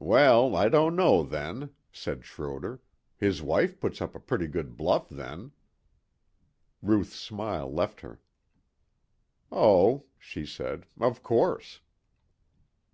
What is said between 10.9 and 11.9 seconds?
"of course."